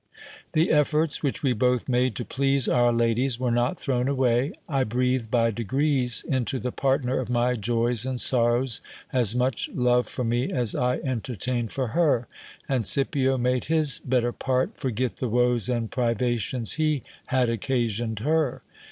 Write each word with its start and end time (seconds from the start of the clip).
The 0.53 0.71
efforts 0.71 1.21
which 1.21 1.43
we 1.43 1.53
both 1.53 1.87
made 1.87 2.15
to 2.15 2.25
please 2.25 2.67
our 2.67 2.91
ladies 2.91 3.39
were 3.39 3.51
not 3.51 3.77
thrown 3.79 4.07
away: 4.07 4.53
I 4.67 4.83
breathed 4.83 5.29
by 5.29 5.51
degrees 5.51 6.25
into 6.27 6.57
the 6.57 6.71
partner 6.71 7.19
of 7.19 7.29
my 7.29 7.53
joys 7.55 8.03
and 8.03 8.19
sorrows 8.19 8.81
as 9.13 9.35
much 9.35 9.69
love 9.71 10.07
for 10.07 10.23
me 10.23 10.51
as 10.51 10.73
I 10.73 10.95
entertained 11.03 11.71
for 11.71 11.89
her; 11.89 12.27
and 12.67 12.83
Scipio 12.83 13.37
made 13.37 13.65
his 13.65 13.99
better 13.99 14.31
part 14.33 14.75
forget 14.75 15.17
the 15.17 15.29
woes 15.29 15.69
and 15.69 15.91
privations 15.91 16.73
he 16.81 17.03
had 17.27 17.47
occasioned 17.51 18.21
her. 18.25 18.63